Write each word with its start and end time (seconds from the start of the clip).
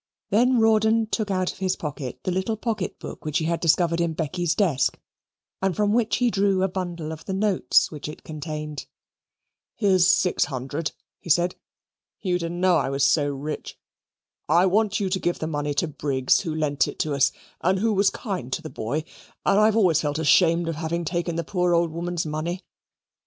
Then 0.31 0.57
Rawdon 0.59 1.05
took 1.11 1.29
out 1.29 1.51
of 1.51 1.59
his 1.59 1.75
pocket 1.75 2.21
the 2.23 2.31
little 2.31 2.57
pocket 2.57 2.97
book 2.97 3.23
which 3.23 3.37
he 3.37 3.45
had 3.45 3.59
discovered 3.59 4.01
in 4.01 4.13
Becky's 4.13 4.55
desk, 4.55 4.97
and 5.61 5.75
from 5.75 5.93
which 5.93 6.15
he 6.17 6.31
drew 6.31 6.63
a 6.63 6.67
bundle 6.67 7.11
of 7.11 7.25
the 7.25 7.35
notes 7.35 7.91
which 7.91 8.09
it 8.09 8.23
contained. 8.23 8.87
"Here's 9.75 10.07
six 10.07 10.45
hundred," 10.45 10.93
he 11.19 11.29
said 11.29 11.53
"you 12.19 12.39
didn't 12.39 12.59
know 12.59 12.77
I 12.77 12.89
was 12.89 13.03
so 13.03 13.29
rich. 13.29 13.77
I 14.49 14.65
want 14.65 14.99
you 14.99 15.07
to 15.07 15.19
give 15.19 15.37
the 15.37 15.45
money 15.45 15.75
to 15.75 15.87
Briggs, 15.87 16.39
who 16.39 16.55
lent 16.55 16.87
it 16.87 16.97
to 16.97 17.13
us 17.13 17.31
and 17.61 17.77
who 17.77 17.93
was 17.93 18.09
kind 18.09 18.51
to 18.53 18.61
the 18.63 18.71
boy 18.71 19.03
and 19.45 19.59
I've 19.59 19.77
always 19.77 20.01
felt 20.01 20.17
ashamed 20.17 20.67
of 20.67 20.77
having 20.77 21.05
taken 21.05 21.35
the 21.35 21.43
poor 21.43 21.75
old 21.75 21.91
woman's 21.91 22.25
money. 22.25 22.63